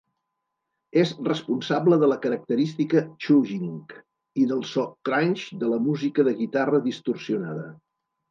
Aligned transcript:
És 1.01 1.09
responsable 1.25 1.97
de 2.03 2.07
la 2.11 2.17
característica 2.23 3.03
"chugging" 3.25 3.93
i 4.43 4.47
del 4.53 4.65
so 4.71 4.87
"crunch" 5.09 5.45
de 5.65 5.69
la 5.75 5.81
música 5.91 6.27
de 6.29 6.35
guitarra 6.43 6.83
distorsionada. 6.91 7.69